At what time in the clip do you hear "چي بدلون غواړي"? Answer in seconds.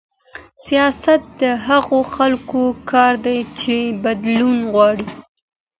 3.59-5.07